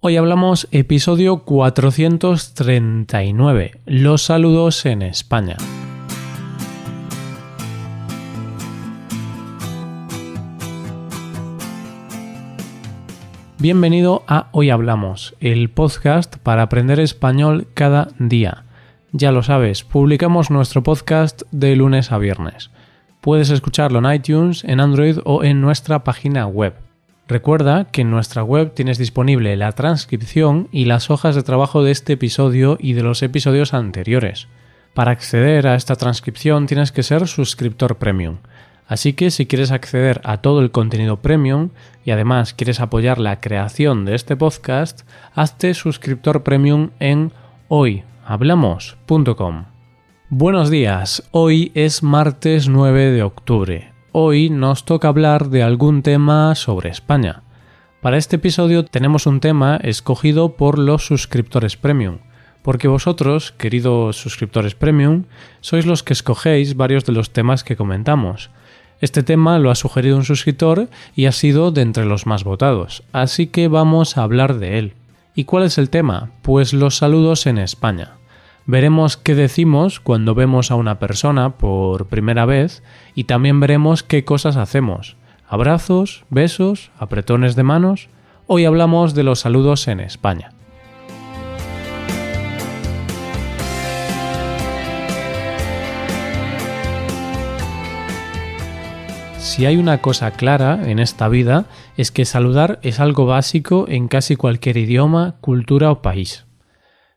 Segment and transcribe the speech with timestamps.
[0.00, 5.56] Hoy hablamos episodio 439, los saludos en España.
[13.58, 18.66] Bienvenido a Hoy Hablamos, el podcast para aprender español cada día.
[19.10, 22.70] Ya lo sabes, publicamos nuestro podcast de lunes a viernes.
[23.20, 26.87] Puedes escucharlo en iTunes, en Android o en nuestra página web.
[27.28, 31.90] Recuerda que en nuestra web tienes disponible la transcripción y las hojas de trabajo de
[31.90, 34.48] este episodio y de los episodios anteriores.
[34.94, 38.38] Para acceder a esta transcripción tienes que ser suscriptor premium.
[38.86, 41.68] Así que si quieres acceder a todo el contenido premium
[42.02, 45.02] y además quieres apoyar la creación de este podcast,
[45.34, 47.32] hazte suscriptor premium en
[47.68, 49.66] hoyhablamos.com.
[50.30, 53.97] Buenos días, hoy es martes 9 de octubre.
[54.12, 57.42] Hoy nos toca hablar de algún tema sobre España.
[58.00, 62.16] Para este episodio tenemos un tema escogido por los suscriptores premium,
[62.62, 65.24] porque vosotros, queridos suscriptores premium,
[65.60, 68.48] sois los que escogéis varios de los temas que comentamos.
[69.02, 73.02] Este tema lo ha sugerido un suscriptor y ha sido de entre los más votados,
[73.12, 74.94] así que vamos a hablar de él.
[75.34, 76.30] ¿Y cuál es el tema?
[76.40, 78.17] Pues los saludos en España.
[78.68, 82.82] Veremos qué decimos cuando vemos a una persona por primera vez
[83.14, 85.16] y también veremos qué cosas hacemos.
[85.48, 88.10] Abrazos, besos, apretones de manos.
[88.46, 90.52] Hoy hablamos de los saludos en España.
[99.38, 101.64] Si hay una cosa clara en esta vida
[101.96, 106.47] es que saludar es algo básico en casi cualquier idioma, cultura o país.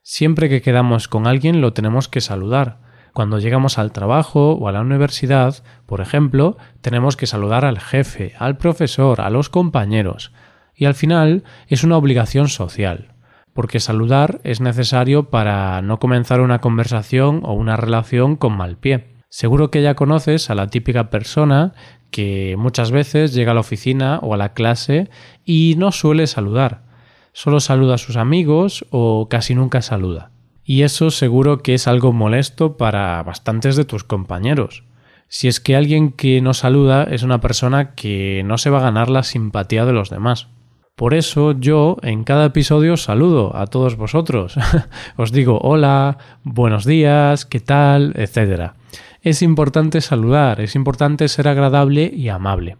[0.03, 2.79] Siempre que quedamos con alguien lo tenemos que saludar.
[3.13, 8.33] Cuando llegamos al trabajo o a la universidad, por ejemplo, tenemos que saludar al jefe,
[8.39, 10.31] al profesor, a los compañeros.
[10.73, 13.13] Y al final es una obligación social,
[13.53, 19.17] porque saludar es necesario para no comenzar una conversación o una relación con mal pie.
[19.29, 21.73] Seguro que ya conoces a la típica persona
[22.09, 25.11] que muchas veces llega a la oficina o a la clase
[25.45, 26.90] y no suele saludar
[27.33, 30.31] solo saluda a sus amigos o casi nunca saluda.
[30.63, 34.83] Y eso seguro que es algo molesto para bastantes de tus compañeros.
[35.27, 38.83] Si es que alguien que no saluda es una persona que no se va a
[38.83, 40.49] ganar la simpatía de los demás.
[40.95, 44.55] Por eso yo en cada episodio saludo a todos vosotros.
[45.17, 48.73] Os digo hola, buenos días, qué tal, etc.
[49.21, 52.77] Es importante saludar, es importante ser agradable y amable.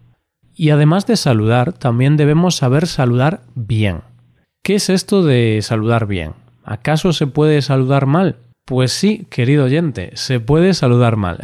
[0.54, 4.02] Y además de saludar, también debemos saber saludar bien.
[4.64, 6.34] ¿Qué es esto de saludar bien?
[6.64, 8.36] ¿Acaso se puede saludar mal?
[8.64, 11.40] Pues sí, querido oyente, se puede saludar mal.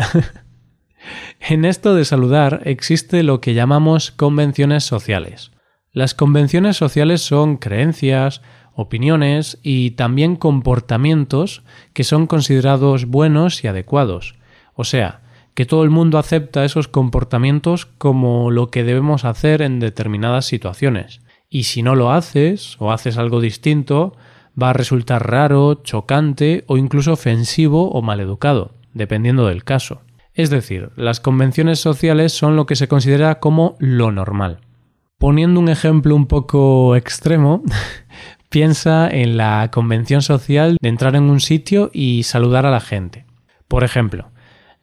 [1.40, 5.50] en esto de saludar existe lo que llamamos convenciones sociales.
[5.92, 8.44] Las convenciones sociales son creencias,
[8.76, 11.64] opiniones y también comportamientos
[11.94, 14.36] que son considerados buenos y adecuados.
[14.76, 15.22] O sea,
[15.56, 21.22] que todo el mundo acepta esos comportamientos como lo que debemos hacer en determinadas situaciones
[21.50, 24.16] y si no lo haces o haces algo distinto,
[24.62, 30.02] va a resultar raro, chocante o incluso ofensivo o maleducado, dependiendo del caso.
[30.34, 34.60] Es decir, las convenciones sociales son lo que se considera como lo normal.
[35.18, 37.64] Poniendo un ejemplo un poco extremo,
[38.50, 43.26] piensa en la convención social de entrar en un sitio y saludar a la gente.
[43.68, 44.30] Por ejemplo,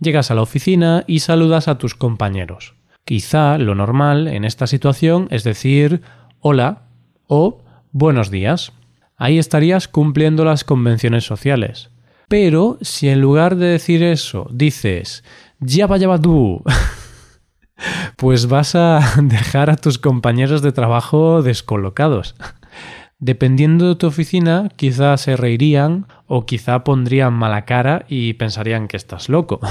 [0.00, 2.74] llegas a la oficina y saludas a tus compañeros.
[3.04, 6.02] Quizá lo normal en esta situación es decir
[6.46, 6.82] hola
[7.26, 7.62] o
[7.92, 8.74] buenos días.
[9.16, 11.88] Ahí estarías cumpliendo las convenciones sociales.
[12.28, 15.24] Pero si en lugar de decir eso dices
[15.58, 16.62] ya vaya tú,
[18.16, 22.34] pues vas a dejar a tus compañeros de trabajo descolocados.
[23.18, 28.98] Dependiendo de tu oficina, quizá se reirían o quizá pondrían mala cara y pensarían que
[28.98, 29.60] estás loco.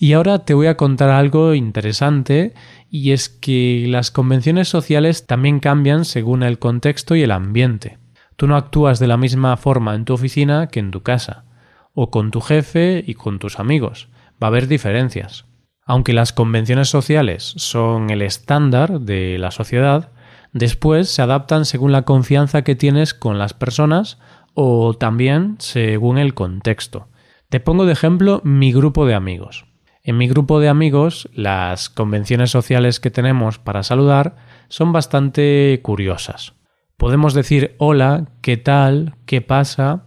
[0.00, 2.52] Y ahora te voy a contar algo interesante
[2.96, 7.98] y es que las convenciones sociales también cambian según el contexto y el ambiente.
[8.36, 11.44] Tú no actúas de la misma forma en tu oficina que en tu casa,
[11.92, 14.10] o con tu jefe y con tus amigos.
[14.40, 15.44] Va a haber diferencias.
[15.84, 20.12] Aunque las convenciones sociales son el estándar de la sociedad,
[20.52, 24.20] después se adaptan según la confianza que tienes con las personas
[24.54, 27.08] o también según el contexto.
[27.48, 29.64] Te pongo de ejemplo mi grupo de amigos.
[30.06, 34.36] En mi grupo de amigos, las convenciones sociales que tenemos para saludar
[34.68, 36.52] son bastante curiosas.
[36.98, 40.04] Podemos decir hola, qué tal, qué pasa,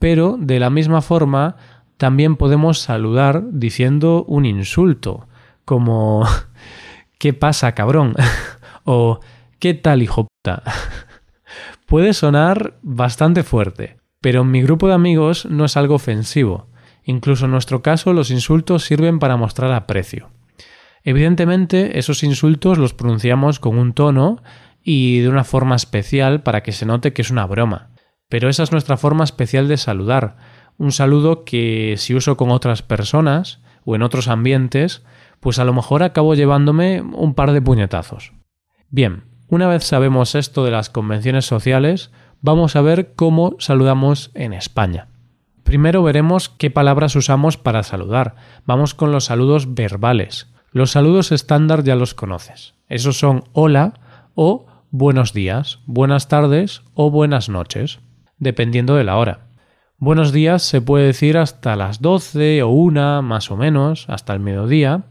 [0.00, 1.54] pero de la misma forma
[1.96, 5.28] también podemos saludar diciendo un insulto,
[5.64, 6.26] como
[7.18, 8.16] ¿qué pasa, cabrón?
[8.84, 9.20] o
[9.60, 10.64] ¿qué tal, hijo puta?
[11.86, 16.66] Puede sonar bastante fuerte, pero en mi grupo de amigos no es algo ofensivo.
[17.08, 20.30] Incluso en nuestro caso los insultos sirven para mostrar aprecio.
[21.04, 24.42] Evidentemente esos insultos los pronunciamos con un tono
[24.82, 27.90] y de una forma especial para que se note que es una broma.
[28.28, 30.36] Pero esa es nuestra forma especial de saludar,
[30.78, 35.04] un saludo que si uso con otras personas o en otros ambientes,
[35.38, 38.32] pues a lo mejor acabo llevándome un par de puñetazos.
[38.90, 42.10] Bien, una vez sabemos esto de las convenciones sociales,
[42.40, 45.08] vamos a ver cómo saludamos en España.
[45.66, 48.36] Primero veremos qué palabras usamos para saludar.
[48.66, 50.46] Vamos con los saludos verbales.
[50.70, 52.74] Los saludos estándar ya los conoces.
[52.88, 53.94] Esos son hola
[54.36, 57.98] o buenos días, buenas tardes o buenas noches,
[58.38, 59.48] dependiendo de la hora.
[59.98, 64.38] Buenos días se puede decir hasta las 12 o una, más o menos, hasta el
[64.38, 65.06] mediodía.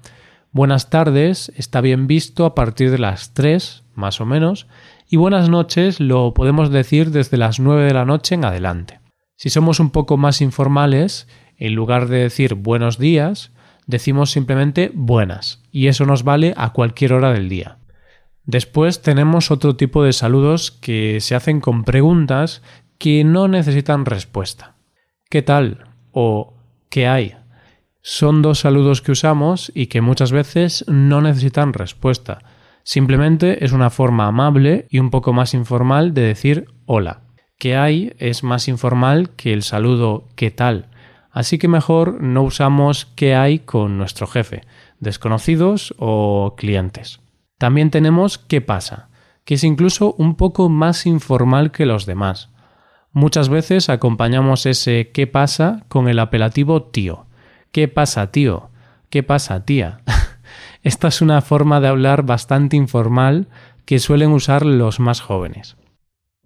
[0.54, 4.68] Buenas tardes está bien visto a partir de las 3, más o menos,
[5.10, 9.05] y buenas noches lo podemos decir desde las 9 de la noche en adelante.
[9.36, 11.28] Si somos un poco más informales,
[11.58, 13.52] en lugar de decir buenos días,
[13.88, 17.78] decimos simplemente buenas, y eso nos vale a cualquier hora del día.
[18.46, 22.62] Después tenemos otro tipo de saludos que se hacen con preguntas
[22.98, 24.76] que no necesitan respuesta.
[25.30, 25.86] ¿Qué tal?
[26.16, 26.54] o
[26.90, 27.36] ¿qué hay?
[28.02, 32.40] Son dos saludos que usamos y que muchas veces no necesitan respuesta.
[32.84, 37.25] Simplemente es una forma amable y un poco más informal de decir hola.
[37.58, 38.14] ¿Qué hay?
[38.20, 40.90] es más informal que el saludo ¿qué tal?
[41.32, 44.64] Así que mejor no usamos qué hay con nuestro jefe,
[45.00, 47.20] desconocidos o clientes.
[47.58, 49.10] También tenemos qué pasa,
[49.46, 52.50] que es incluso un poco más informal que los demás.
[53.12, 57.28] Muchas veces acompañamos ese qué pasa con el apelativo tío.
[57.72, 58.70] ¿Qué pasa, tío?
[59.10, 60.02] ¿Qué pasa, tía?
[60.84, 63.48] Esta es una forma de hablar bastante informal
[63.86, 65.78] que suelen usar los más jóvenes.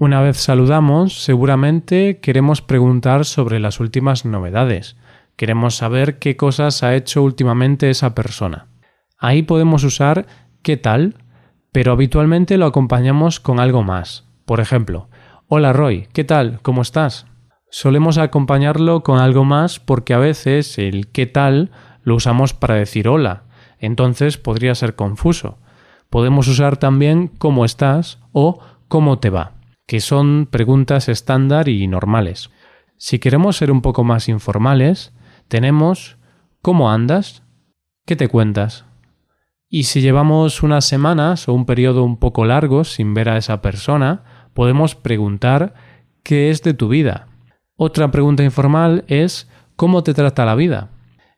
[0.01, 4.95] Una vez saludamos, seguramente queremos preguntar sobre las últimas novedades.
[5.35, 8.67] Queremos saber qué cosas ha hecho últimamente esa persona.
[9.17, 10.25] Ahí podemos usar
[10.61, 11.15] qué tal,
[11.73, 14.25] pero habitualmente lo acompañamos con algo más.
[14.45, 15.09] Por ejemplo,
[15.49, 16.61] hola Roy, ¿qué tal?
[16.61, 17.25] ¿Cómo estás?
[17.69, 21.71] Solemos acompañarlo con algo más porque a veces el qué tal
[22.03, 23.43] lo usamos para decir hola,
[23.79, 25.57] entonces podría ser confuso.
[26.09, 29.58] Podemos usar también cómo estás o cómo te va,
[29.89, 32.51] que son preguntas estándar y normales.
[32.97, 35.13] Si queremos ser un poco más informales,
[35.47, 36.19] tenemos
[36.61, 37.41] ¿cómo andas?
[38.05, 38.85] ¿Qué te cuentas?
[39.67, 43.63] Y si llevamos unas semanas o un periodo un poco largo sin ver a esa
[43.63, 45.73] persona, podemos preguntar
[46.21, 47.27] ¿qué es de tu vida?
[47.75, 50.91] Otra pregunta informal es ¿cómo te trata la vida?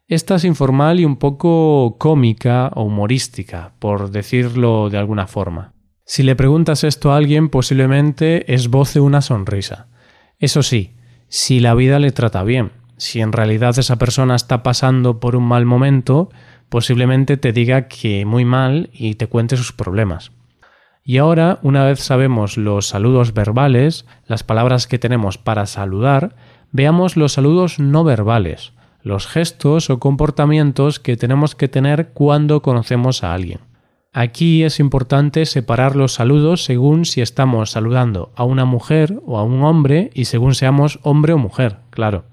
[0.09, 5.70] Esta es informal y un poco cómica o humorística, por decirlo de alguna forma.
[6.13, 9.88] Si le preguntas esto a alguien, posiblemente esboce una sonrisa.
[10.40, 10.92] Eso sí,
[11.30, 15.46] si la vida le trata bien, si en realidad esa persona está pasando por un
[15.46, 16.30] mal momento,
[16.68, 20.34] posiblemente te diga que muy mal y te cuente sus problemas.
[21.06, 26.36] Y ahora, una vez sabemos los saludos verbales, las palabras que tenemos para saludar,
[26.74, 33.24] veamos los saludos no verbales, los gestos o comportamientos que tenemos que tener cuando conocemos
[33.24, 33.70] a alguien.
[34.13, 39.44] Aquí es importante separar los saludos según si estamos saludando a una mujer o a
[39.44, 42.26] un hombre y según seamos hombre o mujer, claro.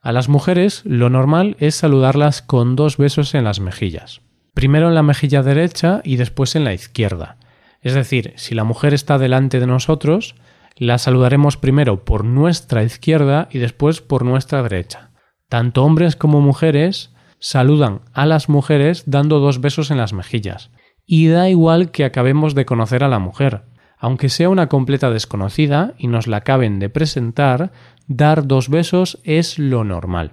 [0.00, 4.20] A las mujeres lo normal es saludarlas con dos besos en las mejillas.
[4.54, 7.38] Primero en la mejilla derecha y después en la izquierda.
[7.82, 10.36] Es decir, si la mujer está delante de nosotros,
[10.76, 15.10] la saludaremos primero por nuestra izquierda y después por nuestra derecha.
[15.48, 20.70] Tanto hombres como mujeres saludan a las mujeres dando dos besos en las mejillas.
[21.06, 23.62] Y da igual que acabemos de conocer a la mujer.
[23.98, 27.72] Aunque sea una completa desconocida y nos la acaben de presentar,
[28.06, 30.32] dar dos besos es lo normal.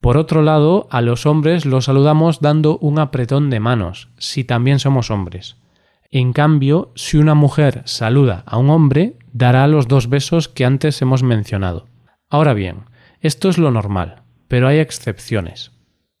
[0.00, 4.78] Por otro lado, a los hombres los saludamos dando un apretón de manos, si también
[4.78, 5.56] somos hombres.
[6.10, 11.00] En cambio, si una mujer saluda a un hombre, dará los dos besos que antes
[11.00, 11.86] hemos mencionado.
[12.28, 12.84] Ahora bien,
[13.20, 15.70] esto es lo normal pero hay excepciones.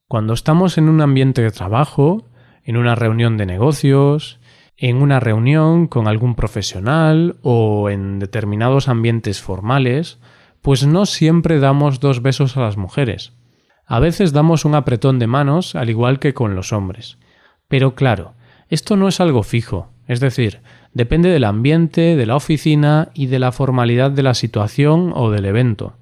[0.06, 2.24] Cuando estamos en un ambiente de trabajo,
[2.68, 4.40] en una reunión de negocios,
[4.76, 10.18] en una reunión con algún profesional o en determinados ambientes formales,
[10.60, 13.32] pues no siempre damos dos besos a las mujeres.
[13.86, 17.16] A veces damos un apretón de manos, al igual que con los hombres.
[17.68, 18.34] Pero claro,
[18.68, 20.60] esto no es algo fijo, es decir,
[20.92, 25.46] depende del ambiente, de la oficina y de la formalidad de la situación o del
[25.46, 25.94] evento.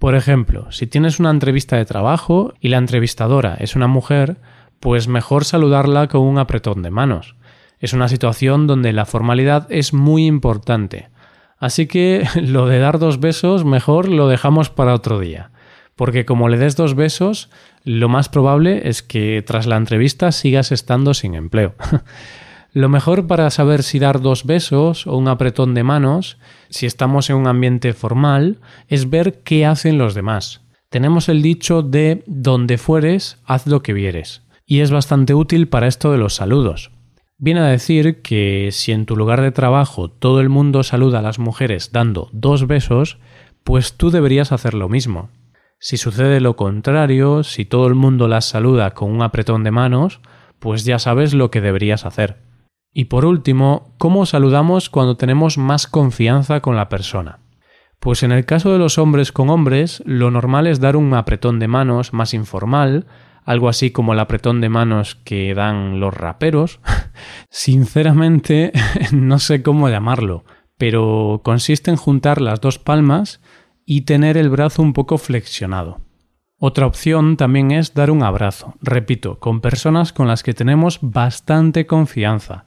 [0.00, 4.38] Por ejemplo, si tienes una entrevista de trabajo y la entrevistadora es una mujer,
[4.80, 7.36] pues mejor saludarla con un apretón de manos.
[7.80, 11.10] Es una situación donde la formalidad es muy importante.
[11.58, 15.50] Así que lo de dar dos besos mejor lo dejamos para otro día.
[15.96, 17.50] Porque como le des dos besos,
[17.82, 21.74] lo más probable es que tras la entrevista sigas estando sin empleo.
[22.74, 27.30] Lo mejor para saber si dar dos besos o un apretón de manos, si estamos
[27.30, 30.60] en un ambiente formal, es ver qué hacen los demás.
[30.90, 35.86] Tenemos el dicho de donde fueres, haz lo que vieres, y es bastante útil para
[35.86, 36.92] esto de los saludos.
[37.38, 41.22] Viene a decir que si en tu lugar de trabajo todo el mundo saluda a
[41.22, 43.18] las mujeres dando dos besos,
[43.64, 45.30] pues tú deberías hacer lo mismo.
[45.80, 50.20] Si sucede lo contrario, si todo el mundo las saluda con un apretón de manos,
[50.58, 52.42] pues ya sabes lo que deberías hacer.
[52.92, 57.38] Y por último, ¿cómo saludamos cuando tenemos más confianza con la persona?
[58.00, 61.58] Pues en el caso de los hombres con hombres, lo normal es dar un apretón
[61.58, 63.06] de manos más informal,
[63.48, 66.80] algo así como el apretón de manos que dan los raperos.
[67.50, 68.72] Sinceramente,
[69.12, 70.44] no sé cómo llamarlo,
[70.76, 73.40] pero consiste en juntar las dos palmas
[73.86, 76.02] y tener el brazo un poco flexionado.
[76.58, 81.86] Otra opción también es dar un abrazo, repito, con personas con las que tenemos bastante
[81.86, 82.66] confianza,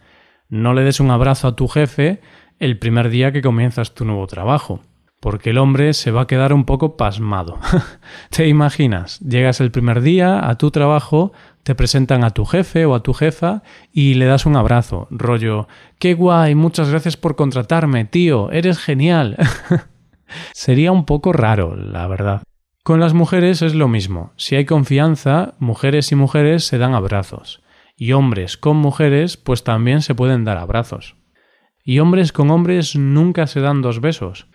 [0.49, 2.21] no le des un abrazo a tu jefe
[2.57, 4.81] el primer día que comienzas tu nuevo trabajo,
[5.21, 7.59] porque el hombre se va a quedar un poco pasmado.
[8.29, 9.21] ¿Te imaginas?
[9.21, 11.31] Llegas el primer día a tu trabajo,
[11.63, 13.63] te presentan a tu jefe o a tu jefa
[13.93, 19.37] y le das un abrazo, rollo, qué guay, muchas gracias por contratarme, tío, eres genial.
[20.51, 22.43] Sería un poco raro, la verdad.
[22.83, 24.33] Con las mujeres es lo mismo.
[24.35, 27.61] Si hay confianza, mujeres y mujeres se dan abrazos
[28.01, 31.17] y hombres con mujeres pues también se pueden dar abrazos.
[31.83, 34.47] Y hombres con hombres nunca se dan dos besos.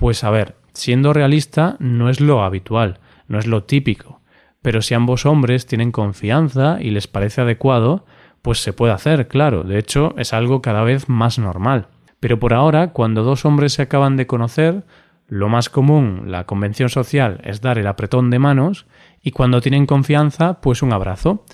[0.00, 4.22] Pues a ver, siendo realista no es lo habitual, no es lo típico,
[4.62, 8.06] pero si ambos hombres tienen confianza y les parece adecuado,
[8.40, 11.88] pues se puede hacer, claro, de hecho es algo cada vez más normal.
[12.18, 14.86] Pero por ahora, cuando dos hombres se acaban de conocer,
[15.28, 18.86] lo más común, la convención social, es dar el apretón de manos
[19.20, 21.44] y cuando tienen confianza, pues un abrazo.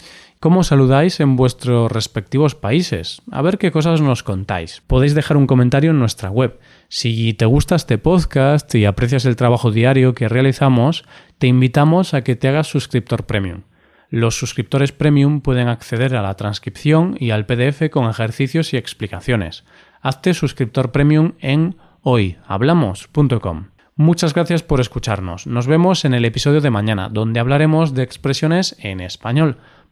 [0.47, 3.21] ¿Cómo saludáis en vuestros respectivos países?
[3.33, 4.81] A ver qué cosas nos contáis.
[4.87, 6.61] Podéis dejar un comentario en nuestra web.
[6.87, 11.05] Si te gusta este podcast y aprecias el trabajo diario que realizamos,
[11.39, 13.63] te invitamos a que te hagas suscriptor premium.
[14.09, 19.65] Los suscriptores premium pueden acceder a la transcripción y al PDF con ejercicios y explicaciones.
[20.01, 23.71] Hazte suscriptor premium en hoyhablamos.com.
[23.99, 25.47] Muchas gracias por escucharnos.
[25.47, 29.57] Nos vemos en el episodio de mañana, donde hablaremos de expresiones en español.